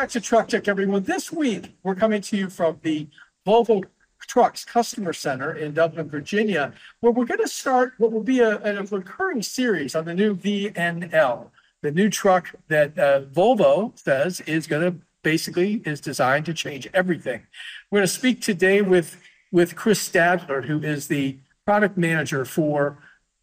[0.00, 1.02] Back to Truck Tech, everyone.
[1.02, 3.06] This week, we're coming to you from the
[3.46, 3.84] Volvo
[4.26, 8.56] Trucks Customer Center in Dublin, Virginia, where we're going to start what will be a,
[8.64, 11.50] a recurring series on the new VNL,
[11.82, 16.88] the new truck that uh, Volvo says is going to basically is designed to change
[16.94, 17.42] everything.
[17.90, 19.18] We're going to speak today with
[19.52, 21.36] with Chris Stadler, who is the
[21.66, 22.96] product manager for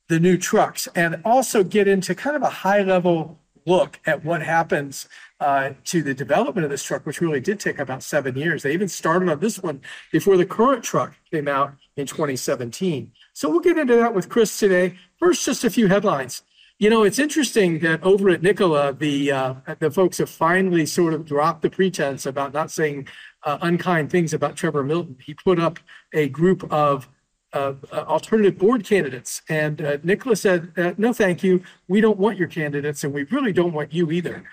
[0.08, 4.42] the new trucks, and also get into kind of a high level look at what
[4.42, 5.08] happens
[5.40, 8.64] uh, to the development of this truck, which really did take about seven years.
[8.64, 13.12] They even started on this one before the current truck came out in 2017.
[13.34, 14.98] So we'll get into that with Chris today.
[15.20, 16.44] First, just a few headlines.
[16.80, 21.16] You know, it's interesting that over at Nikola, the uh, the folks have finally sort
[21.16, 23.08] of dropped the pretense about not saying
[23.44, 25.18] uh, unkind things about Trevor Milton.
[25.26, 25.80] He put up
[26.14, 27.08] a group of
[27.54, 31.64] uh, alternative board candidates, and uh, Nikola said, uh, "No, thank you.
[31.88, 34.44] We don't want your candidates, and we really don't want you either."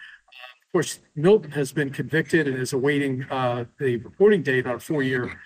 [0.75, 5.39] Of course, Milton has been convicted and is awaiting the reporting date on a four-year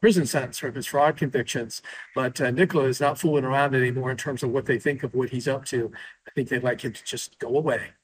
[0.00, 1.82] prison sentence for his fraud convictions.
[2.14, 5.12] But uh, Nikola is not fooling around anymore in terms of what they think of
[5.12, 5.90] what he's up to.
[6.28, 7.94] I think they'd like him to just go away.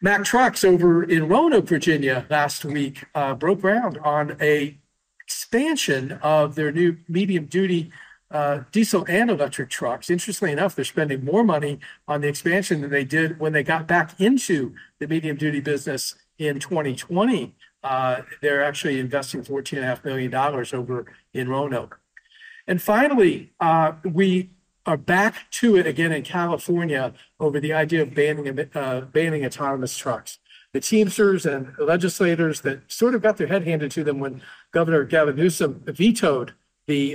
[0.00, 4.78] Mack Trucks over in Roanoke, Virginia, last week uh, broke ground on a
[5.26, 7.92] expansion of their new medium duty
[8.32, 10.10] uh, diesel and electric trucks.
[10.10, 13.86] Interestingly enough, they're spending more money on the expansion than they did when they got
[13.86, 17.54] back into the medium duty business in 2020.
[17.84, 22.00] Uh, they're actually investing $14.5 million over in Roanoke.
[22.66, 24.50] And finally, uh, we
[24.86, 28.54] are back to it again in California over the idea of banning,
[29.12, 30.38] banning autonomous trucks.
[30.72, 35.04] The Teamsters and legislators that sort of got their head handed to them when Governor
[35.04, 36.54] Gavin Newsom vetoed
[36.86, 37.14] the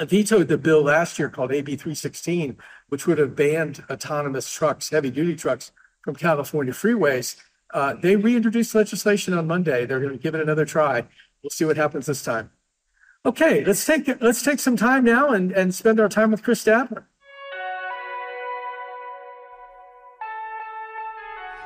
[0.00, 2.56] vetoed the bill last year called AB 316,
[2.88, 5.70] which would have banned autonomous trucks, heavy duty trucks
[6.02, 7.36] from California freeways.
[7.72, 9.86] Uh, they reintroduced legislation on Monday.
[9.86, 11.04] They're going to give it another try.
[11.42, 12.50] We'll see what happens this time.
[13.26, 16.62] Okay, let's take let's take some time now and, and spend our time with Chris
[16.62, 17.04] Stadler.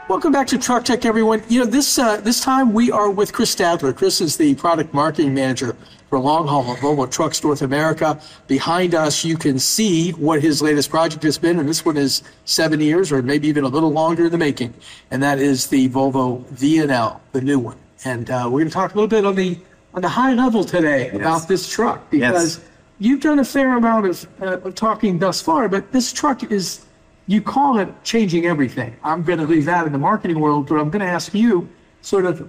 [0.08, 1.42] Welcome back to Truck Tech, everyone.
[1.48, 3.94] You know this uh, this time we are with Chris Stadler.
[3.94, 5.76] Chris is the product marketing manager
[6.08, 8.20] for Long Haul of Volvo Trucks North America.
[8.46, 12.22] Behind us, you can see what his latest project has been, and this one is
[12.44, 14.74] seven years or maybe even a little longer in the making,
[15.10, 17.76] and that is the Volvo VNL, the new one.
[18.04, 19.58] And uh, we're going to talk a little bit on the
[19.94, 21.14] on the high level today yes.
[21.14, 22.69] about this truck because yes.
[22.98, 26.84] you've done a fair amount of, uh, of talking thus far, but this truck is
[27.26, 28.94] you call it changing everything.
[29.02, 31.69] I'm going to leave that in the marketing world, but I'm going to ask you
[32.02, 32.48] sort of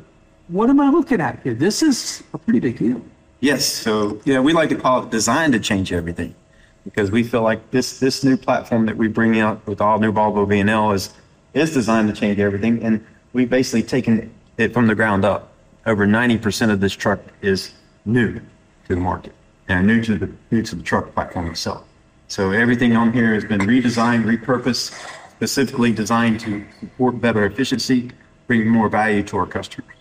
[0.49, 1.53] what am I looking at here?
[1.53, 3.01] This is a pretty big deal.
[3.39, 3.65] Yes.
[3.65, 6.35] So, yeah, we like to call it designed to change everything
[6.83, 10.11] because we feel like this, this new platform that we bring out with all new
[10.11, 11.13] Volvo VNL is,
[11.53, 12.83] is designed to change everything.
[12.83, 15.53] And we've basically taken it from the ground up.
[15.85, 17.73] Over 90% of this truck is
[18.05, 18.41] new to
[18.87, 19.33] the market
[19.69, 21.83] and new to the, new to the truck platform itself.
[22.27, 24.93] So everything on here has been redesigned, repurposed,
[25.31, 28.11] specifically designed to support better efficiency,
[28.47, 29.98] bring more value to our customers.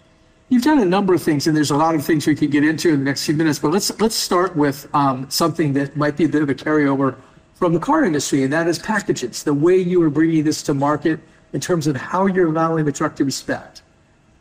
[0.51, 2.65] You've done a number of things, and there's a lot of things we could get
[2.65, 3.59] into in the next few minutes.
[3.59, 7.17] But let's let's start with um, something that might be a bit of a carryover
[7.55, 9.43] from the car industry, and that is packages.
[9.43, 11.21] The way you are bringing this to market
[11.53, 13.81] in terms of how you're allowing the truck to be spec.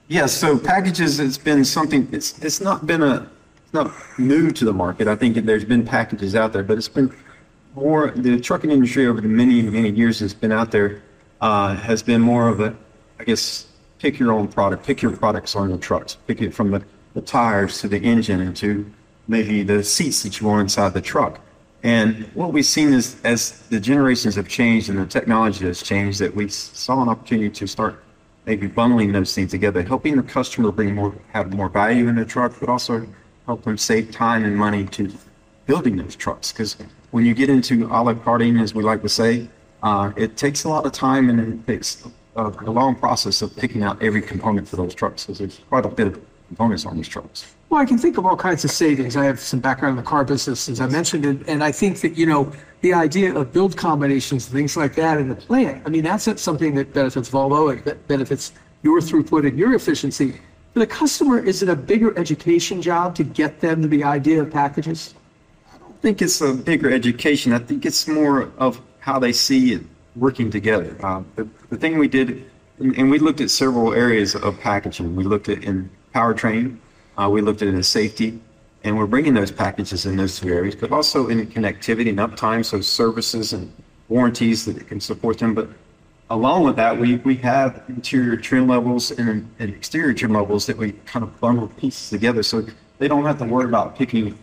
[0.08, 2.08] Yes, so packages has been something.
[2.14, 3.30] It's it's not been a
[3.66, 5.10] it's not new to the market.
[5.10, 7.14] I think there's been packages out there, but it's been
[7.76, 11.02] more the trucking industry over the many many years has been out there
[11.42, 12.74] uh, has been more of a
[13.20, 13.68] I guess
[14.00, 16.84] pick your own product, pick your products on your trucks, pick it from the,
[17.14, 18.90] the tires to the engine and to
[19.28, 21.40] maybe the seats that you want inside the truck.
[21.84, 26.20] And what we've seen is as the generations have changed and the technology has changed,
[26.20, 28.04] that we saw an opportunity to start
[28.46, 32.26] maybe bundling those things together, helping the customer bring more, have more value in the
[32.26, 33.06] truck, but also
[33.46, 35.12] help them save time and money to
[35.66, 36.52] building those trucks.
[36.52, 36.78] Because
[37.12, 39.48] when you get into olive la carting, as we like to say,
[39.84, 43.56] uh, it takes a lot of time and it takes a, a long process of
[43.56, 46.96] picking out every component for those trucks because there's quite a bit of components on
[46.96, 47.54] these trucks.
[47.70, 49.18] Well, I can think of all kinds of savings.
[49.18, 52.00] I have some background in the car business, as I mentioned, and, and I think
[52.02, 52.50] that, you know,
[52.82, 56.42] the idea of build combinations, and things like that in the plant, I mean, that's
[56.42, 60.40] something that benefits Volvo and that benefits your throughput and your efficiency.
[60.74, 64.42] For the customer, is it a bigger education job to get them to the idea
[64.42, 65.16] of packages?
[65.74, 67.52] I don't think it's a bigger education.
[67.52, 69.82] I think it's more of how they see it
[70.18, 70.96] working together.
[71.04, 72.50] Uh, the, the thing we did,
[72.80, 75.16] and we looked at several areas of packaging.
[75.16, 76.78] We looked at in powertrain,
[77.18, 78.40] uh, we looked at it in safety,
[78.84, 82.64] and we're bringing those packages in those two areas, but also in connectivity and uptime,
[82.64, 83.72] so services and
[84.08, 85.54] warranties that can support them.
[85.54, 85.70] But
[86.30, 90.78] along with that, we, we have interior trim levels and, and exterior trim levels that
[90.78, 92.66] we kind of bundle pieces together so
[93.00, 94.38] they don't have to worry about picking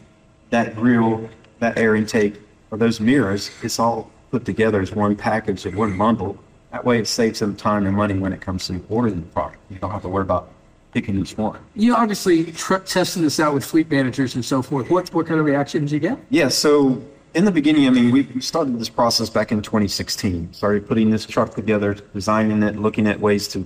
[0.51, 1.29] that grill,
[1.61, 2.41] that air intake,
[2.71, 3.51] or those mirrors.
[3.63, 6.37] It's all put together as one package and one bundle.
[6.73, 9.59] That way it saves them time and money when it comes to ordering the product.
[9.71, 10.51] You don't have to worry about
[10.91, 11.61] picking each one.
[11.77, 14.91] You obviously tr- tested this out with fleet managers and so forth.
[14.91, 16.19] What, what kind of reactions you get?
[16.31, 17.01] Yeah, so
[17.35, 20.53] in the beginning, I mean, we started this process back in 2016.
[20.53, 23.65] Started putting this truck together, designing it, looking at ways to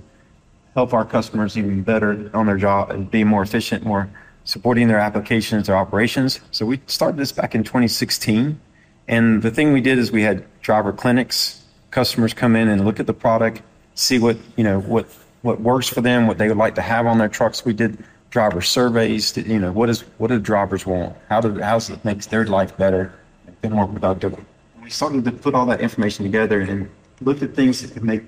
[0.75, 4.07] help our customers even better on their job and be more efficient, more
[4.43, 6.41] supporting their applications, their operations.
[6.51, 8.59] So we started this back in 2016.
[9.09, 13.01] And the thing we did is we had driver clinics, customers come in and look
[13.01, 13.61] at the product,
[13.95, 15.07] see what, you know, what,
[15.41, 17.65] what works for them, what they would like to have on their trucks.
[17.65, 21.15] We did driver surveys to, you know, what is, what do drivers want?
[21.27, 23.13] How do, it makes their life better?
[23.61, 24.39] been more productive.
[24.81, 26.89] We started to put all that information together and
[27.21, 28.23] looked at things that could make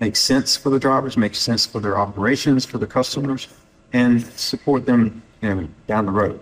[0.00, 3.48] make sense for the drivers, make sense for their operations, for the customers,
[3.92, 6.38] and support them you know, down the road.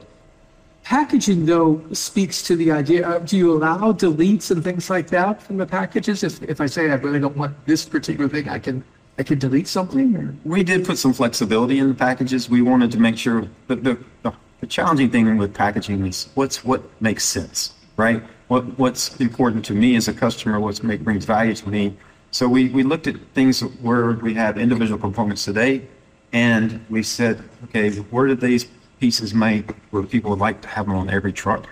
[0.85, 3.09] Packaging, though, speaks to the idea.
[3.09, 6.23] Uh, do you allow deletes and things like that from the packages?
[6.23, 8.85] If, if I say I really don't want this particular thing, I can
[9.19, 10.17] I can delete something.
[10.17, 10.35] Or?
[10.45, 12.51] We did put some flexibility in the packages.
[12.51, 13.49] We wanted to make sure.
[13.69, 18.23] But the, the, the challenging thing with packaging is what's what makes sense, right?
[18.49, 21.97] what, what's important to me as a customer, what brings value to me.
[22.31, 25.87] So we, we looked at things where we have individual components today,
[26.33, 28.67] and we said, okay, where do these
[29.05, 31.63] pieces made where people would like to have them on every truck?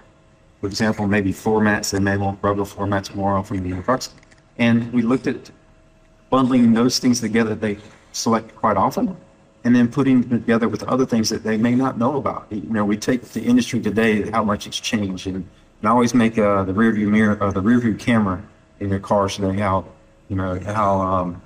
[0.61, 4.07] For example, maybe floor mats, they may want rubber floor mats more often the trucks.
[4.59, 5.51] And we looked at
[6.29, 7.79] bundling those things together they
[8.13, 9.17] select quite often,
[9.65, 12.41] and then putting them together with other things that they may not know about.
[12.51, 15.49] You know, we take the industry today, how much it's changed, and
[15.81, 18.39] and always make uh, the rear view mirror, uh, the rear view camera
[18.79, 19.77] in your car showing how,
[20.29, 21.43] you know, how um,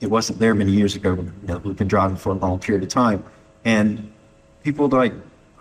[0.00, 1.12] it wasn't there many years ago.
[1.14, 3.22] You know, we've been driving for a long period of time,
[3.64, 4.12] and
[4.62, 5.12] people like,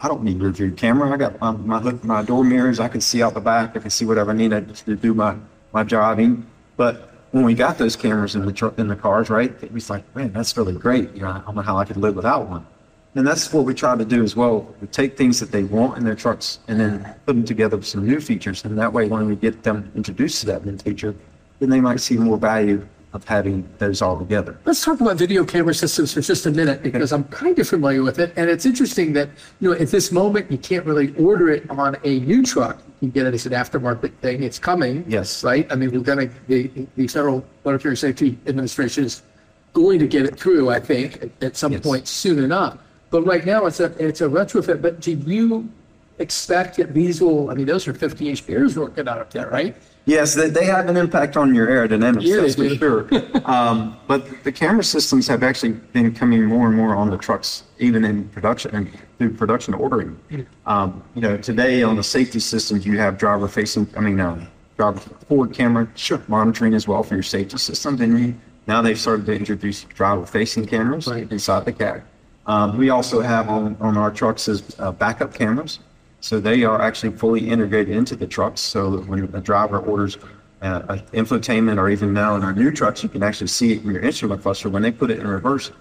[0.01, 1.11] I don't need rear view camera.
[1.11, 2.79] I got my, my, my door mirrors.
[2.79, 3.75] I can see out the back.
[3.75, 5.35] I can see whatever I need to do my
[5.71, 6.45] my driving.
[6.77, 9.89] But when we got those cameras in the truck in the cars, right, it was
[9.89, 11.13] like, man, that's really great.
[11.13, 12.65] You know, I don't know how I could live without one.
[13.15, 14.73] And that's what we try to do as well.
[14.81, 17.87] We take things that they want in their trucks and then put them together with
[17.87, 18.63] some new features.
[18.65, 21.15] And that way, when we get them introduced to that new feature,
[21.59, 24.59] then they might see more value of having those all together.
[24.65, 28.03] Let's talk about video camera systems for just a minute because I'm kind of familiar
[28.03, 28.33] with it.
[28.35, 29.29] And it's interesting that,
[29.59, 32.77] you know, at this moment, you can't really order it on a new truck.
[33.01, 34.44] You can get it as an aftermarket thing.
[34.44, 35.03] It's coming.
[35.07, 35.44] Yes.
[35.44, 35.65] Right?
[35.71, 39.23] I mean, we're going to, the, the Federal Motor Safety Administration is
[39.73, 41.81] going to get it through, I think, at, at some yes.
[41.81, 42.77] point soon enough.
[43.09, 45.67] But right now, it's a, it's a retrofit, but do you
[46.19, 49.49] expect that these will, I mean, those are 50 inch mirrors working out up there,
[49.49, 49.76] right?
[50.06, 53.45] Yes, they, they have an impact on your aerodynamics, yeah, that's for sure.
[53.45, 57.64] um, but the camera systems have actually been coming more and more on the trucks,
[57.78, 60.19] even in production and through production ordering.
[60.66, 64.45] Um, you know, today on the safety systems, you have driver facing, I mean, uh,
[64.78, 66.23] driver forward camera sure.
[66.28, 68.02] monitoring as well for your safety systems.
[68.02, 71.31] And now they've started to introduce driver facing cameras right.
[71.31, 72.04] inside the cab.
[72.47, 75.80] Um, we also have on, on our trucks is uh, backup cameras.
[76.21, 78.61] So they are actually fully integrated into the trucks.
[78.61, 80.18] So that when a driver orders
[80.61, 83.92] uh, infotainment or even now in our new trucks, you can actually see it in
[83.92, 84.69] your instrument cluster.
[84.69, 85.71] When they put it in reverse,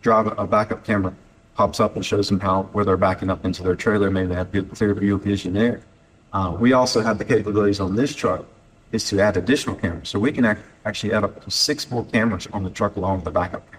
[0.00, 1.14] drive a backup camera
[1.54, 4.10] pops up and shows them how where they're backing up into their trailer.
[4.10, 5.82] Maybe they have good clear view vision there.
[6.32, 8.44] Uh, we also have the capabilities on this truck
[8.92, 10.08] is to add additional cameras.
[10.08, 13.16] So we can act, actually add up to six more cameras on the truck along
[13.16, 13.77] with the backup camera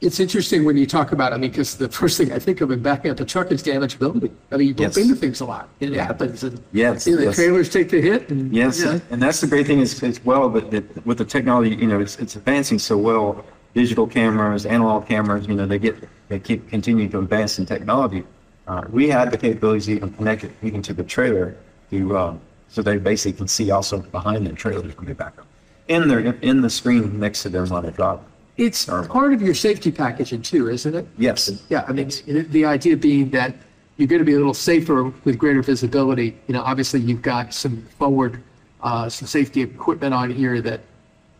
[0.00, 2.70] it's interesting when you talk about, I mean, because the first thing I think of
[2.70, 4.30] in backing up the truck is damageability.
[4.52, 4.96] I mean, you bump yes.
[4.96, 5.68] into things a lot.
[5.80, 6.44] It happens.
[6.44, 7.06] And, yes.
[7.06, 7.36] You know, yes.
[7.36, 8.28] The trailers take the hit.
[8.30, 8.80] And, yes.
[8.80, 9.00] Yeah.
[9.10, 12.00] And that's the great thing is, as well, but that with the technology, you know,
[12.00, 13.44] it's, it's advancing so well.
[13.74, 15.96] Digital cameras, analog cameras, you know, they get,
[16.28, 18.24] they keep continuing to advance in technology.
[18.66, 21.56] Uh, we had the capabilities to even connect it even to the trailer
[21.90, 25.46] to, um, so they basically can see also behind the trailer when they back up.
[25.88, 28.20] In their, in the screen next to them on the drive.
[28.58, 31.06] It's part of your safety packaging too, isn't it?
[31.16, 31.62] Yes.
[31.68, 33.54] Yeah, I mean, the idea being that
[33.96, 36.36] you're going to be a little safer with greater visibility.
[36.48, 38.42] You know, obviously you've got some forward,
[38.82, 40.80] uh, some safety equipment on here that,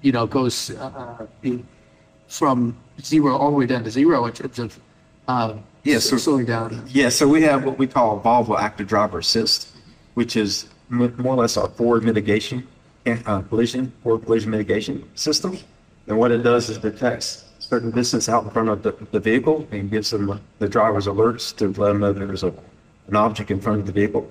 [0.02, 1.26] you know, goes uh,
[2.28, 4.80] from zero all the way down to zero in terms of
[5.26, 6.84] uh, yeah, so, slowing down.
[6.88, 9.68] Yeah, so we have what we call Volvo Active Driver Assist,
[10.14, 12.66] which is more or less our forward mitigation,
[13.06, 15.58] uh, collision, forward collision mitigation system.
[16.08, 19.68] And what it does is detects certain distance out in front of the, the vehicle
[19.70, 22.52] and gives them the driver's alerts to let them know there's a,
[23.08, 24.30] an object in front of the vehicle.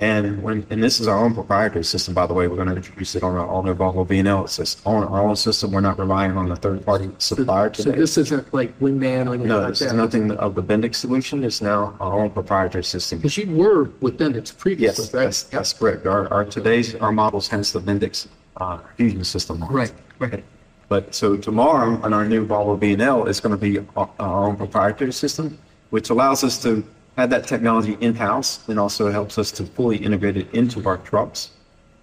[0.00, 2.74] And when, and this is our own proprietary system, by the way, we're going to
[2.74, 4.42] introduce it on our, our Volvo VNL.
[4.42, 5.70] It's just on our own system.
[5.70, 7.98] We're not relying on a third party supplier So today.
[8.00, 9.94] this isn't like Wingman or anything No, like is that?
[9.94, 11.44] nothing of the Bendix solution.
[11.44, 13.18] It's now our own proprietary system.
[13.20, 15.24] Because you were with Bendix Yes, previously, right?
[15.26, 16.06] that's, that's correct.
[16.06, 19.62] Our, our today's, our models has the Bendix, uh, fusion system.
[19.70, 20.42] Right, right.
[20.88, 25.12] But so tomorrow on our new Volvo VNL is going to be our own proprietary
[25.12, 25.58] system,
[25.90, 26.84] which allows us to
[27.16, 31.50] have that technology in-house and also helps us to fully integrate it into our trucks.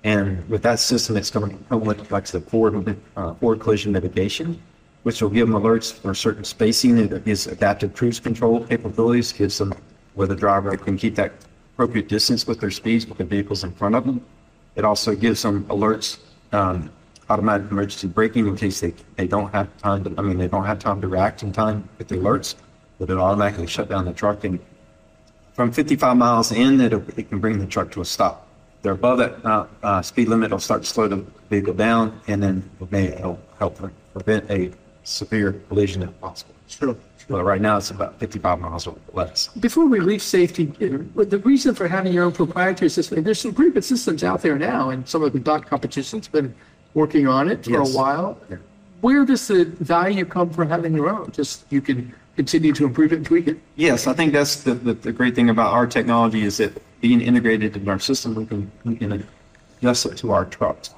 [0.04, 3.92] And with that system, it's going to come with like the forward, uh, forward collision
[3.92, 4.62] mitigation,
[5.04, 6.98] which will give them alerts for certain spacing.
[6.98, 9.74] It gives adaptive cruise control capabilities, gives them
[10.16, 11.34] where the driver can keep that
[11.74, 14.26] appropriate distance with their speeds with the vehicles in front of them.
[14.76, 16.18] It also gives them alerts,
[16.52, 16.92] um,
[17.30, 20.66] automatic emergency braking in case they, they don't have time to, I mean, they don't
[20.66, 22.56] have time to react in time with the alerts,
[23.00, 24.60] but it automatically shut down the truck and
[25.54, 28.48] from 55 miles in, it, it can bring the truck to a stop.
[28.82, 32.42] They're above that uh, uh, speed limit, it'll start to slow the vehicle down, and
[32.42, 33.80] then it may help, help
[34.14, 34.72] prevent a
[35.04, 36.56] severe collision if possible.
[36.68, 36.96] Sure.
[37.28, 39.50] But right now, it's about 55 miles or less.
[39.50, 43.54] Before we leave safety, uh, the reason for having your own proprietary system, there's some
[43.54, 46.54] pretty good systems out there now, and some of the dock competition's been
[46.94, 48.38] working on it for a while.
[48.50, 48.58] Yeah.
[49.02, 51.32] Where does the value come from having your own?
[51.32, 53.58] Just you can continue to improve it and tweak it?
[53.76, 57.22] Yes, I think that's the, the, the great thing about our technology is that being
[57.22, 59.28] integrated in our system, we can, we can
[59.80, 60.92] adjust it to our trucks.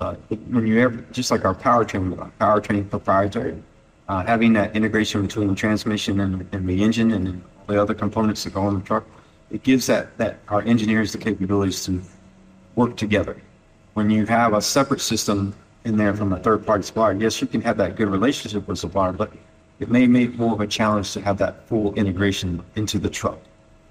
[0.00, 0.14] Uh,
[0.48, 3.62] when you ever, just like our powertrain, our powertrain proprietary,
[4.08, 8.42] uh, having that integration between the transmission and, and the engine and the other components
[8.44, 9.04] that go on the truck,
[9.50, 12.00] it gives that, that our engineers the capabilities to
[12.74, 13.40] work together.
[13.94, 15.54] When you have a separate system
[15.84, 18.76] in there from a third party supplier, yes, you can have that good relationship with
[18.76, 19.32] the supplier, but
[19.80, 23.38] it may make more of a challenge to have that full integration into the truck.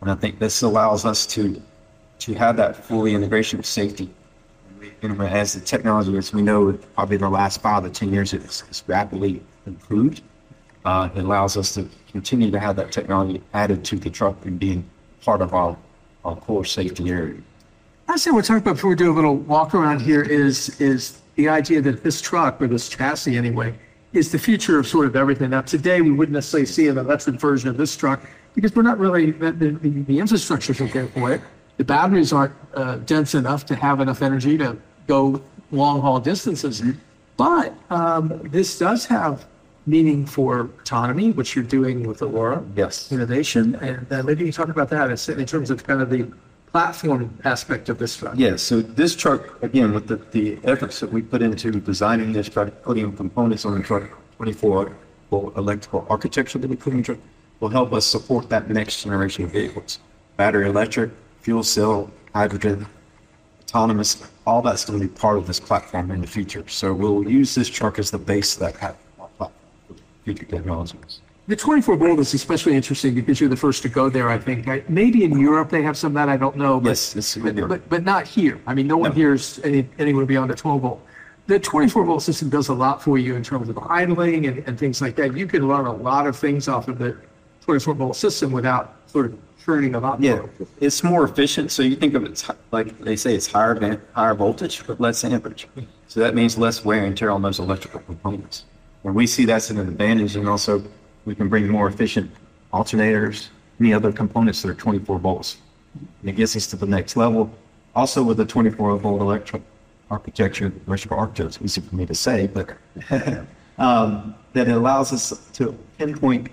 [0.02, 1.62] And I think this allows us to
[2.20, 4.10] to have that fully integration of safety.
[5.02, 8.64] And as the technology, as we know, probably the last five to ten years, it's,
[8.64, 10.22] it's rapidly improved.
[10.84, 14.60] Uh, it allows us to continue to have that technology added to the truck and
[14.60, 14.84] being
[15.22, 15.78] part of our,
[16.26, 17.38] our core safety area.
[18.10, 21.22] Last thing we're talking about before we do a little walk around here is, is
[21.36, 23.76] the idea that this truck, or this chassis anyway,
[24.14, 25.52] is the future of sort of everything.
[25.52, 28.22] Now, today, we wouldn't necessarily see an electric version of this truck
[28.56, 31.42] because we're not really, the, the, the infrastructure isn't there for it.
[31.78, 34.76] The batteries aren't uh, dense enough to have enough energy to
[35.06, 35.40] go
[35.72, 36.82] long haul distances.
[37.38, 39.46] But um, this does have
[39.86, 43.12] meaning for autonomy, which you're doing with Aurora Yes.
[43.12, 43.76] innovation.
[43.76, 46.28] And uh, maybe you talk about that in terms of kind of the
[46.72, 48.34] platform aspect of this truck.
[48.38, 52.50] Yeah, so this truck, again, with the, the efforts that we put into designing this
[52.50, 54.96] truck, putting components on the truck, 24
[55.30, 57.18] volt electrical architecture that we put in the
[57.60, 60.00] will help us support that next generation of vehicles.
[60.38, 61.12] Battery electric,
[61.42, 62.88] fuel cell, hydrogen,
[63.64, 66.64] autonomous, all that's going to be part of this platform in the future.
[66.68, 69.52] So we'll use this truck as the base of that platform for
[70.24, 71.22] future technologies.
[71.50, 74.68] The 24 volt is especially interesting because you're the first to go there, I think.
[74.68, 76.80] I- Maybe in Europe they have some of that, I don't know.
[76.80, 78.60] but- Yes, it's but, but, but not here.
[78.68, 79.16] I mean, no one No.
[79.16, 81.02] here's any, anywhere beyond a 12 volt.
[81.48, 84.78] The 24 volt system does a lot for you in terms of idling and, and
[84.78, 85.36] things like that.
[85.36, 87.18] You can learn a lot of things off of the
[87.62, 90.22] 24 volt system without sort of churning a lot.
[90.22, 90.50] Yeah, more.
[90.80, 91.72] it's more efficient.
[91.72, 95.02] So you think of it as like they say it's higher van, higher voltage but
[95.02, 95.68] less amperage.
[96.08, 98.66] So that means less wear and tear on those electrical components.
[99.04, 100.84] And we see that's an advantage, and also
[101.30, 102.32] we can bring more efficient
[102.74, 105.58] alternators, any other components that are 24 volts.
[106.22, 107.52] And it gets us to the next level.
[107.96, 109.62] Also with the 24 volt electric
[110.10, 112.70] architecture, electrical architecture, it's easy for me to say, but
[113.78, 116.50] um, that it allows us to pinpoint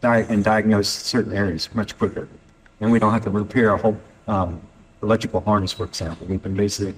[0.00, 2.28] di- and diagnose certain areas much quicker.
[2.80, 3.98] And we don't have to repair a whole
[4.28, 4.60] um,
[5.02, 6.28] electrical harness, for example.
[6.28, 6.94] We can basically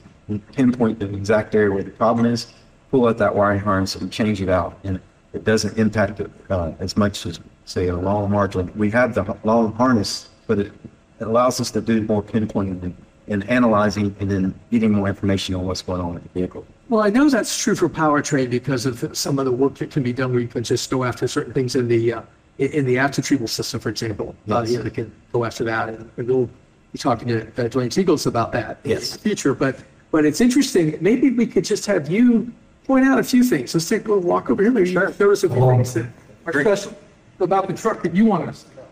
[0.52, 2.52] pinpoint the exact area where the problem is,
[2.90, 4.78] pull out that wiring harness and change it out.
[4.84, 5.00] And
[5.32, 8.72] it doesn't impact it uh, as much as, say, a long margin.
[8.76, 10.72] We have the long harness, but it,
[11.20, 12.96] it allows us to do more pinpointing and,
[13.28, 16.66] and analyzing and then getting more information on what's going on with the vehicle.
[16.88, 20.02] Well, I know that's true for powertrain because of some of the work that can
[20.02, 22.22] be done where you can just go after certain things in the, uh,
[22.56, 24.34] in in the after-treatment system, for example.
[24.50, 24.70] Uh, Yes.
[24.70, 26.48] you know, they can go after that and we'll
[26.92, 29.52] be talking to uh, Dwayne Siegels about that in the future.
[29.54, 29.76] But,
[30.10, 30.96] but it's interesting.
[31.02, 32.50] Maybe we could just have you
[32.88, 33.74] point out a few things.
[33.74, 34.72] Let's take a little walk over here.
[34.72, 36.06] Maybe you- there was a few things that
[36.46, 36.96] are special
[37.38, 38.82] about the truck that you want us to know.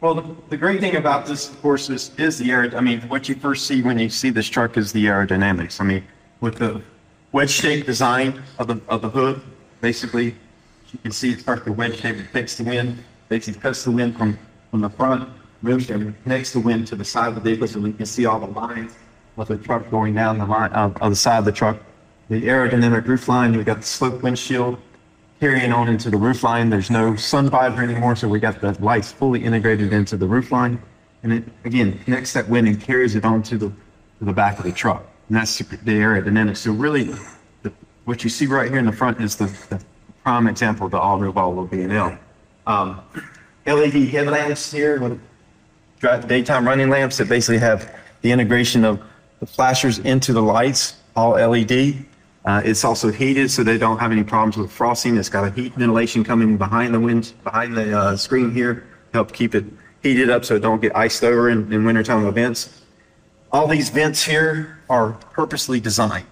[0.00, 2.72] Well, the, the great thing about this, of course, is, is the air.
[2.76, 5.80] I mean, what you first see when you see this truck is the aerodynamics.
[5.80, 6.02] I mean,
[6.40, 6.80] with the
[7.32, 9.40] wedge-shaped design of the of the hood,
[9.80, 10.34] basically,
[10.92, 12.98] you can see it's part of the wedge shape that takes the wind,
[13.28, 14.38] basically cuts the wind from
[14.70, 15.28] from the front,
[15.62, 18.26] moves them next the wind to the side of the vehicle so we can see
[18.26, 18.92] all the lines
[19.36, 21.78] of the truck going down the line, uh, on the side of the truck.
[22.28, 24.78] The aerodynamic roof line, we got the slope windshield
[25.40, 26.70] carrying on into the roofline.
[26.70, 30.78] There's no sun visor anymore, so we got the lights fully integrated into the roofline.
[31.22, 34.64] And it, again, connects that wind and carries it onto the, to the back of
[34.64, 35.04] the truck.
[35.28, 36.56] And that's the aerodynamic.
[36.56, 37.14] So really,
[37.62, 37.72] the,
[38.06, 39.82] what you see right here in the front is the, the
[40.22, 42.18] prime example of the all-new Volvo VNL.
[42.66, 43.02] Um,
[43.66, 45.20] LED headlamps here with
[46.26, 49.02] daytime running lamps that basically have the integration of
[49.40, 52.06] the flashers into the lights, all LED.
[52.44, 55.16] Uh, it's also heated, so they don't have any problems with frosting.
[55.16, 59.12] It's got a heat ventilation coming behind the wind, behind the uh, screen here, to
[59.14, 59.64] help keep it
[60.02, 62.82] heated up so it don't get iced over in, in wintertime events.
[63.50, 66.26] All these vents here are purposely designed.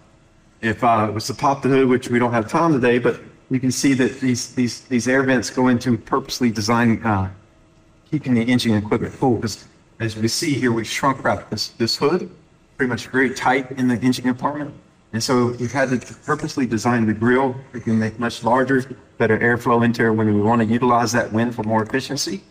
[0.61, 3.21] If uh, it was to pop the hood, which we don't have time today, but
[3.51, 7.29] you can see that these these these air vents go into purposely designed uh,
[8.11, 9.37] keeping the engine equipment cool.
[9.37, 9.65] Because
[9.99, 12.31] as we see here, we shrunk wrap this this hood
[12.77, 14.75] pretty much very tight in the engine compartment.
[15.13, 17.55] And so we've had to purposely design the grill.
[17.73, 21.33] We can make much larger, better airflow into it when we want to utilize that
[21.33, 22.43] wind for more efficiency.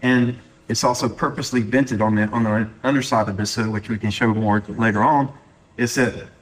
[0.00, 0.38] And
[0.68, 4.10] it's also purposely vented on the on the underside of this hood, which we can
[4.10, 5.32] show more later on.
[5.76, 5.96] That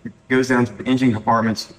[0.05, 1.75] it goes down to the engine compartments,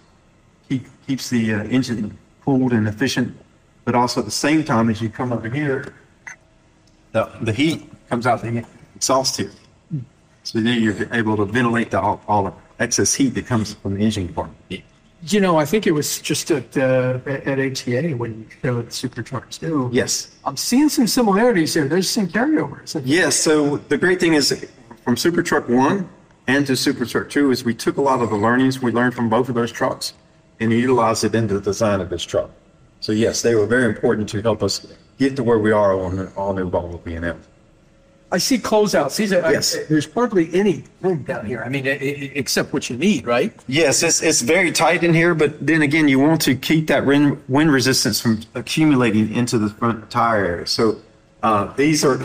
[0.70, 3.36] keep, keeps the uh, engine cooled and efficient,
[3.84, 5.94] but also at the same time as you come over here,
[7.13, 8.65] the the heat comes out the
[8.96, 9.51] exhaust tube.
[10.48, 13.96] So then you're able to ventilate the all, all the excess heat that comes from
[13.96, 14.82] the engine compartment.
[15.24, 18.91] You know, I think it was just at, uh, at ATA when you showed the
[18.91, 19.60] super trucks.
[19.91, 20.38] Yes.
[20.45, 21.89] I'm seeing some similarities there.
[21.89, 23.02] There's some carryovers.
[23.04, 23.36] Yes.
[23.36, 24.65] So the great thing is
[25.04, 26.10] from Super Truck One
[26.48, 29.15] and to Super Truck Two is we took a lot of the learnings we learned
[29.15, 30.13] from both of those trucks
[30.62, 32.52] and utilized it into the design of this truck.
[33.02, 34.88] So yes, they were very important to help us
[35.19, 37.38] get to where we are on all new Volvo VNL.
[38.30, 39.16] I see closeouts.
[39.16, 39.76] These are, Yes.
[39.76, 41.63] I, there's hardly any room down here.
[41.63, 43.54] I mean, except what you need, right?
[43.68, 47.06] Yes, it's, it's very tight in here, but then again, you want to keep that
[47.06, 50.68] wind, wind resistance from accumulating into the front tire area.
[50.68, 50.98] So
[51.42, 52.20] uh, these are,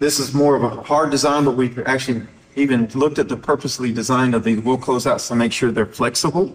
[0.00, 3.90] this is more of a hard design, but we've actually even looked at the purposely
[3.90, 6.54] design of the wheel closeouts to make sure they're flexible.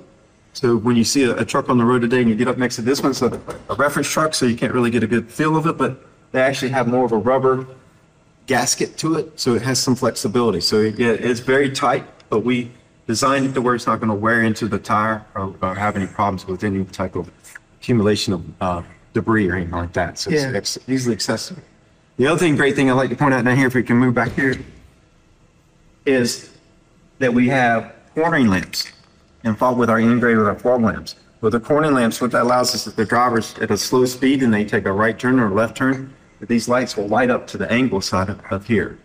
[0.54, 2.60] So when you see a, a truck on the road today and you get up
[2.60, 5.08] next to this one, it's a, a reference truck, so you can't really get a
[5.08, 7.66] good feel of it, but they actually have more of a rubber
[8.48, 10.62] gasket to it, so it has some flexibility.
[10.62, 12.72] So it's very tight, but we
[13.06, 15.96] designed it to where it's not going to wear into the tire or, or have
[15.96, 17.30] any problems with any type of
[17.80, 18.82] accumulation of uh,
[19.14, 20.18] debris or anything like that.
[20.18, 20.52] So Yeah.
[20.52, 21.62] it's, easily accessible.
[22.18, 23.98] The other thing, great thing I'd like to point out now here, if we can
[23.98, 24.56] move back here,
[26.06, 26.52] is
[27.20, 28.88] that we have cornering lamps
[29.44, 31.16] involved with our integrated with our fog lamps.
[31.42, 34.42] With the cornering lamps, what that allows us is the drivers at a slow speed
[34.42, 37.48] and they take a right turn or a left turn, these lights will light up
[37.48, 38.98] to the angle side of, of here,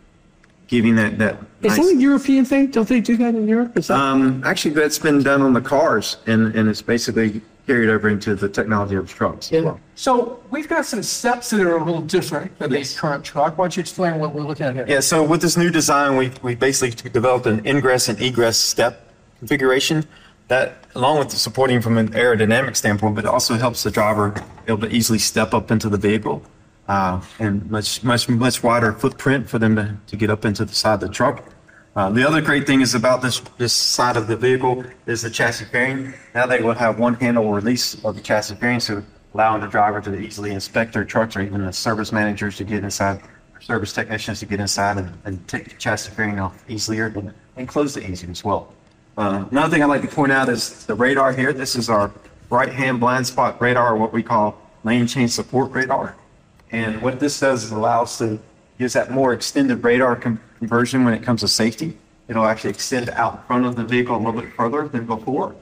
[0.66, 1.38] giving that that.
[1.62, 2.70] Is nice- that a European thing?
[2.70, 3.76] Don't they do that in Europe?
[3.76, 3.98] Is that?
[3.98, 8.34] um, actually, that's been done on the cars and, and it's basically carried over into
[8.34, 9.80] the technology of trucks as well.
[9.94, 13.56] So we've got some steps that are a little different than the current truck.
[13.56, 14.84] Why don't you explain what we're looking at here?
[14.88, 19.12] Yeah, so with this new design, we, we basically developed an ingress and egress step
[19.38, 20.04] configuration
[20.48, 24.42] that, along with supporting from an aerodynamic standpoint, but it also helps the driver be
[24.72, 26.42] able to easily step up into the vehicle
[26.88, 30.74] uh, and much, much, much wider footprint for them to, to get up into the
[30.74, 31.44] side of the truck.
[31.94, 35.30] Uh, the other great thing is about this, this side of the vehicle is the
[35.30, 36.14] chassis fairing.
[36.34, 39.02] Now they will have one handle release of the chassis fairing, so
[39.34, 42.82] allowing the driver to easily inspect their trucks or even the service managers to get
[42.82, 43.20] inside,
[43.60, 47.12] service technicians to get inside and, and take the chassis fairing off easier
[47.56, 48.72] and, close it easier as well.
[49.18, 51.52] Uh, another thing I'd like to point out is the radar here.
[51.52, 52.10] This is our
[52.48, 56.16] right-hand blind spot radar, what we call lane change support radar.
[56.72, 58.40] And what this does is allows to
[58.78, 61.96] gives that more extended radar con- conversion when it comes to safety.
[62.28, 65.54] It'll actually extend out front of the vehicle a little bit further than before.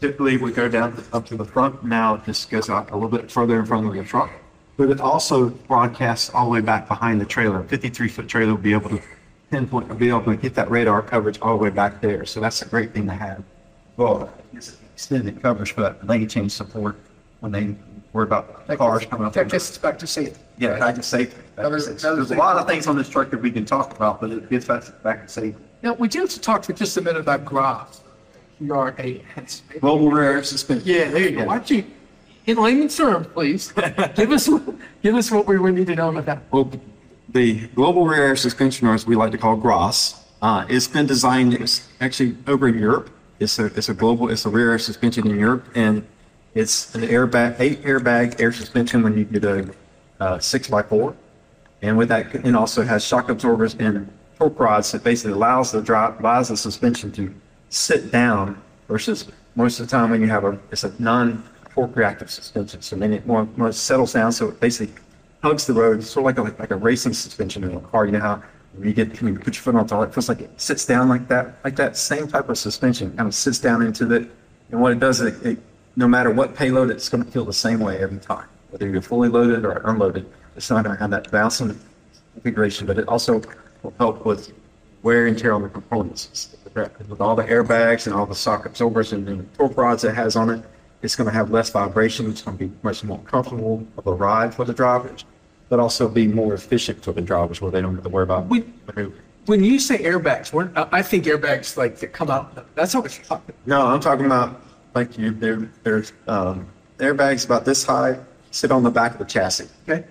[0.00, 1.84] Typically, we go down to- up to the front.
[1.84, 4.30] Now this goes out a little bit further in front of the truck.
[4.76, 7.62] But it also broadcasts all the way back behind the trailer.
[7.62, 9.00] 53 foot trailer will be able to
[9.50, 12.24] pinpoint, be able to get that radar coverage all the way back there.
[12.24, 13.44] So that's a great thing to have.
[13.96, 16.96] Well, it's extended coverage that lane change support
[17.38, 17.76] when they
[18.14, 19.32] worry about cars coming up.
[19.34, 20.40] That gets us back to safety.
[20.56, 21.36] Yeah, back to safety.
[21.56, 24.20] Another- There's another a lot of things on this truck that we can talk about,
[24.20, 25.60] but it gets us back to safety.
[25.82, 28.00] Now, we do have to talk for just a minute about GROS.
[28.62, 29.62] G-R-A-S.
[29.80, 30.88] Global rare suspension.
[30.88, 31.44] Yeah, there you go.
[31.44, 31.84] Why don't you,
[32.46, 33.72] in layman's terms, please,
[34.14, 34.48] give us,
[35.02, 36.42] give us what we would need to know about that.
[36.52, 36.70] Well,
[37.30, 41.06] the global rear air suspension, or as we like to call GROS, uh, it's been
[41.06, 43.10] designed, it's actually over in Europe.
[43.40, 46.06] It's a, it's a global, it's a rear air suspension in Europe, and
[46.54, 49.74] it's an airbag, eight airbag air suspension when you get a,
[50.20, 51.16] uh, six by four.
[51.82, 55.82] And with that, it also has shock absorbers and torque rods that basically allows the
[55.82, 57.34] drop, allows the suspension to
[57.68, 62.30] sit down versus most of the time when you have a, it's a non-torque reactive
[62.30, 62.80] suspension.
[62.82, 64.32] So then it more, more settles down.
[64.32, 64.94] So it basically
[65.42, 68.06] hugs the road, sort of like a, like a racing suspension in a car.
[68.06, 68.42] You know how
[68.76, 70.86] when you get, when you put your foot on the it feels like it sits
[70.86, 74.28] down like that, like that same type of suspension kind of sits down into the,
[74.70, 75.58] and what it does, it, it
[75.96, 79.02] no matter what payload, it's going to feel the same way every time, whether you're
[79.02, 80.26] fully loaded or unloaded.
[80.56, 81.78] It's not going to have that bouncing
[82.34, 83.40] configuration, but it also
[83.82, 84.52] will help with
[85.02, 86.56] wear and tear on the components.
[87.08, 90.34] With all the airbags and all the shock absorbers and the torque rods it has
[90.34, 90.64] on it,
[91.02, 92.28] it's going to have less vibration.
[92.28, 95.24] It's going to be much more comfortable of a ride for the drivers,
[95.68, 98.46] but also be more efficient for the drivers where they don't have to worry about
[98.48, 99.14] We- maneuver.
[99.46, 103.02] When you say airbags, we're, I I think airbags like that come out, that's how
[103.02, 103.20] it's,
[103.66, 104.58] No, I'm talking about
[104.94, 106.66] like you, there, there's um,
[106.98, 108.18] airbags about this high
[108.50, 109.68] sit on the back of the chassis.
[109.88, 110.04] okay?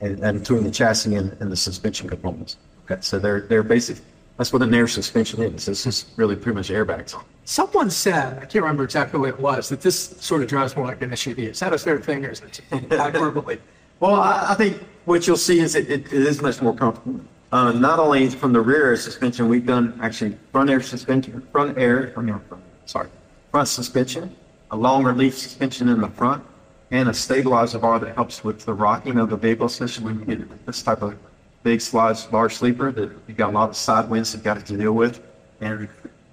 [0.00, 2.56] and, and between the chassis and, and the suspension components.
[2.84, 3.98] Okay, so they're they're basic.
[4.36, 5.64] That's what an air suspension is.
[5.64, 7.14] This is really pretty much airbags.
[7.44, 10.86] Someone said, I can't remember exactly what it was, that this sort of drives more
[10.86, 11.50] like an SUV.
[11.50, 13.58] Is that a fair thing or is it hyperbole?
[14.00, 17.20] Well, I, I think what you'll see is it, it, it is much more comfortable.
[17.52, 21.78] Uh, not only from the rear air suspension, we've done actually front air suspension, front
[21.78, 23.08] air, mean, front- sorry,
[23.54, 24.34] front suspension,
[24.72, 26.42] a long relief suspension in the front,
[26.90, 30.24] and a stabilizer bar that helps with the rocking of the vehicle, especially when you
[30.24, 31.14] get this type of
[31.62, 34.76] big slides, large sleeper that you've got a lot of side winds you've got to
[34.76, 35.22] deal with.
[35.60, 35.88] And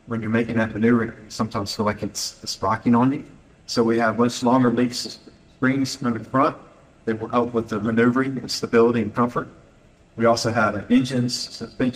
[0.07, 3.23] when you're making that maneuver, you sometimes feel like it's, it's rocking on you.
[3.67, 6.57] So we have much longer leaf springs in the front
[7.05, 9.47] that will help with the maneuvering and stability and comfort.
[10.21, 11.31] We also have an engine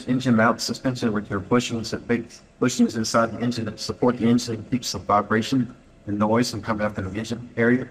[0.08, 2.28] engine mount suspension, which are bushings that big
[2.60, 5.76] bushings inside the engine that support the engine and keeps the vibration
[6.08, 7.88] and noise from coming up in the engine area.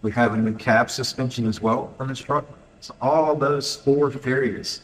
[0.00, 2.46] We have a new cab suspension as well on this truck.
[2.80, 4.80] So all those four areas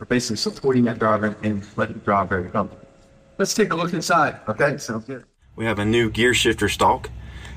[0.00, 2.88] are basically supporting that driver and letting it drive very comfortable.
[3.36, 4.40] Let's take a look inside.
[4.48, 5.22] Okay, sounds good.
[5.54, 7.10] We have a new gear shifter stalk.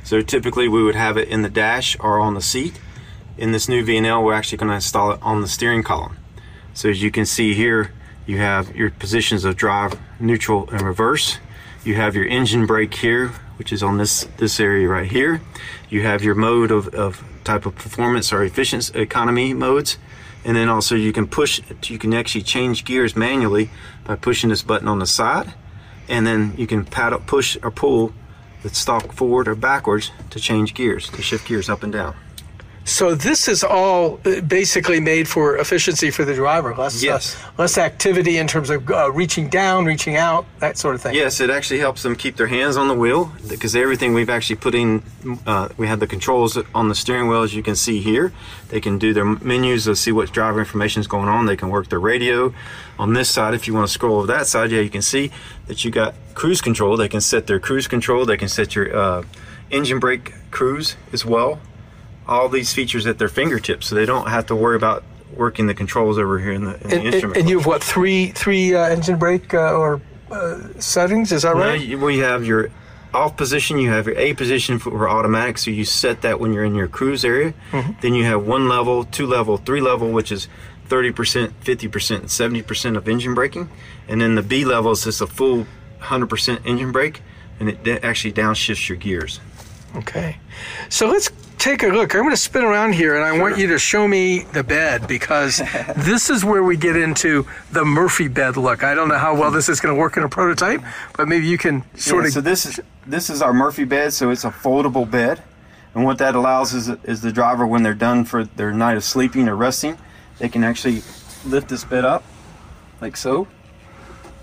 [0.04, 2.78] So typically we would have it in the dash or on the seat.
[3.38, 6.18] In this new VNL, we're actually going to install it on the steering column.
[6.74, 7.92] So as you can see here,
[8.26, 11.38] you have your positions of drive, neutral, and reverse.
[11.84, 15.42] You have your engine brake here, which is on this this area right here.
[15.90, 19.98] You have your mode of, of type of performance or efficiency economy modes.
[20.46, 23.70] And then also you can push, you can actually change gears manually
[24.04, 25.54] by pushing this button on the side.
[26.10, 28.14] And then you can paddle, push or pull
[28.62, 32.16] the stalk forward or backwards to change gears, to shift gears up and down.
[32.86, 37.38] So this is all uh, basically made for efficiency for the driver, less uh, Yes.
[37.58, 41.16] less activity in terms of uh, reaching down, reaching out, that sort of thing.
[41.16, 44.58] Yes, it actually helps them keep their hands on the wheel because everything we've actually
[44.58, 45.02] put in,
[45.48, 48.34] uh, we have the controls on the steering wheel as you can see here.
[48.68, 51.46] They can do their menus to see what driver information is going on.
[51.46, 52.54] They can work their radio.
[53.00, 55.32] On this side, if you want to scroll over that side, yeah, you can see
[55.68, 56.98] that you got cruise control.
[56.98, 58.26] They can set their cruise control.
[58.26, 59.24] They can set your uh,
[59.72, 61.60] engine brake cruise as well.
[62.28, 65.04] All these features at their fingertips, so they don't have to worry about
[65.36, 67.38] working the controls over here in the, in the And, and, instrument.
[67.40, 70.00] and you have what three three uh, engine brake uh, or
[70.32, 71.32] uh, settings?
[71.32, 71.82] Is that right?
[71.82, 72.70] you- we have your
[73.14, 76.64] off position, you have your A position for automatic, so you set that when you're
[76.64, 77.54] in your cruise area.
[78.02, 80.48] Then you have one level, two level, three level, which is
[80.90, 83.70] 30%, 50%, and 70% of engine braking.
[84.08, 85.68] And then the B level is just a full
[86.02, 87.22] 100% engine brake,
[87.60, 89.40] and it actually downshifts your gears.
[89.96, 90.38] Okay.
[90.90, 91.30] So let's
[91.64, 92.14] take a look.
[92.14, 95.08] I'm going to spin around here and I want you to show me the bed
[95.08, 95.58] because
[95.96, 98.84] this is where we get into the Murphy bed look.
[98.84, 100.82] I don't know how well this is going to work in a prototype,
[101.16, 102.34] but maybe you can sort Yeah, of.
[102.34, 105.42] so this is this is our Murphy bed, so it's a foldable bed,
[105.96, 109.06] and what that allows is is the driver when they're done for their night of
[109.06, 109.98] sleeping or resting,
[110.40, 111.02] they can actually
[111.46, 112.24] lift this bed up,
[113.00, 113.48] like so,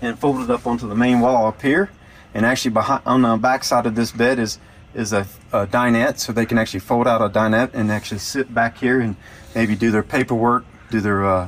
[0.01, 1.91] and fold it up onto the main wall up here,
[2.33, 4.57] and actually behind on the back side of this bed is
[4.93, 8.53] is a, a dinette, so they can actually fold out a dinette and actually sit
[8.53, 9.15] back here and
[9.55, 11.47] maybe do their paperwork, do their uh,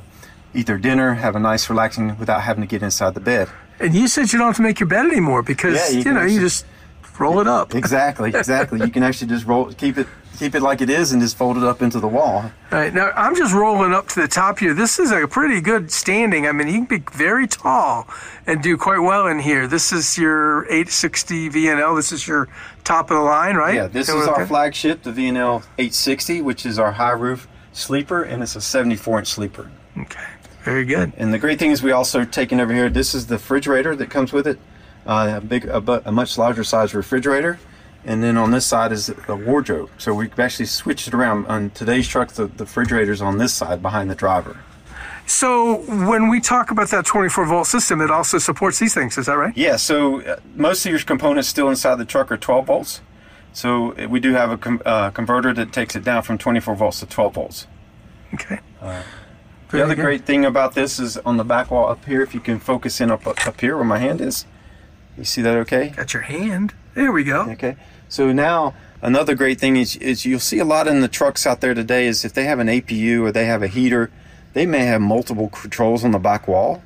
[0.53, 3.49] eat their dinner, have a nice relaxing without having to get inside the bed.
[3.79, 6.13] and you said you don't have to make your bed anymore because, Yeah, you you,
[6.13, 6.65] know, you just
[7.19, 7.73] roll it up.
[7.75, 8.79] Exactly, exactly.
[8.79, 11.57] you can actually just roll, keep it, keep it like it is, and just fold
[11.57, 12.51] it up into the wall.
[12.71, 14.73] All right, now I'm just rolling up to the top here.
[14.73, 16.47] This is a pretty good standing.
[16.47, 18.07] I mean, you can be very tall
[18.45, 19.67] and do quite well in here.
[19.67, 21.95] This is your 860 VNL.
[21.95, 22.49] This is your
[22.83, 23.75] top of the line, right?
[23.75, 27.11] Yeah, this Is that is what our flagship, the VNL 860, which is our high
[27.11, 29.71] roof sleeper, and it's a 74 inch sleeper.
[29.97, 30.25] Okay,
[30.63, 31.13] very good.
[31.17, 32.89] And the great thing is, we also taken over here.
[32.89, 34.59] This is the refrigerator that comes with it,
[35.05, 37.59] uh, a big, a, a much larger size refrigerator.
[38.05, 39.89] And then on this side is a wardrobe.
[39.97, 41.45] So we've actually switched it around.
[41.47, 44.57] On today's truck, the, the refrigerator's on this side behind the driver.
[45.25, 49.17] So when we talk about that 24 volt system, it also supports these things.
[49.17, 49.55] Is that right?
[49.55, 53.01] Yeah, so uh, most of your components still inside the truck are 12 volts.
[53.53, 56.75] So uh, we do have a com- uh, converter that takes it down from 24
[56.75, 57.67] volts to 12 volts.
[58.33, 58.59] Okay.
[59.69, 62.39] The other great thing about this is on the back wall up here, if you
[62.39, 64.45] can focus in up, up here where my hand is.
[65.17, 65.89] You see that okay?
[65.89, 66.73] Got your hand.
[66.93, 67.49] There we go.
[67.51, 67.75] Okay.
[68.10, 71.62] So now another great thing is, is you'll see a lot in the trucks out
[71.62, 74.12] there today is if they have an APU or they have a heater,
[74.53, 76.84] they may have multiple controls on the back wall.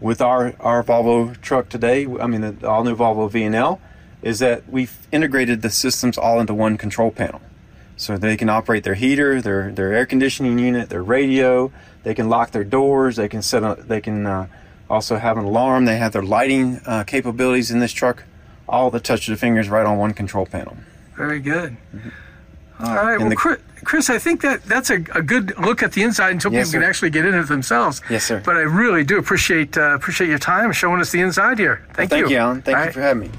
[0.00, 3.80] With our, our Volvo truck today, I mean the all new Volvo VNL,
[4.22, 7.40] is that we've integrated the systems all into one control panel.
[7.96, 11.72] So they can operate their heater, their their air conditioning unit, their radio.
[12.04, 13.16] They can lock their doors.
[13.16, 13.64] They can set.
[13.64, 14.46] A, they can uh,
[14.88, 15.84] also have an alarm.
[15.84, 18.22] They have their lighting uh, capabilities in this truck.
[18.68, 20.76] All the touch of the fingers right on one control panel.
[21.16, 21.76] Very good.
[22.80, 23.18] All right.
[23.18, 26.30] Well, the- Chris, Chris, I think that that's a, a good look at the inside
[26.32, 28.02] until Yes, people can actually get in it themselves.
[28.10, 28.42] Yes, sir.
[28.44, 31.84] But I really do appreciate uh, appreciate your time showing us the inside here.
[31.94, 32.18] Thank, you.
[32.18, 32.62] Thank you, Alan.
[32.62, 32.94] Thank All you right.
[32.94, 33.30] for having me.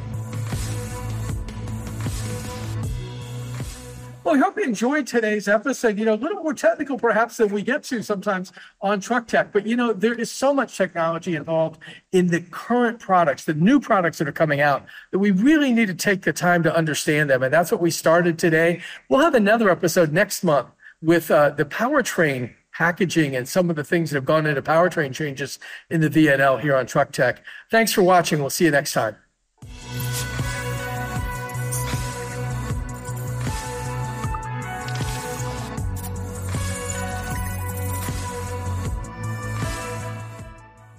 [4.29, 5.97] Well, I hope you enjoyed today's episode.
[5.97, 9.51] You know, a little more technical perhaps than we get to sometimes on Truck Tech,
[9.51, 13.79] but you know, there is so much technology involved in the current products, the new
[13.79, 17.27] products that are coming out, that we really need to take the time to understand
[17.27, 17.41] them.
[17.41, 18.83] And that's what we started today.
[19.09, 20.67] We'll have another episode next month
[21.01, 25.11] with uh, the powertrain packaging and some of the things that have gone into powertrain
[25.11, 25.57] changes
[25.89, 27.43] in the VNL here on Truck Tech.
[27.71, 28.41] Thanks for watching.
[28.41, 29.15] We'll see you next time.